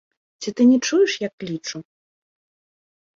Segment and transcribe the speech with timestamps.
[0.43, 1.77] Ці ты не чуеш, як клічу?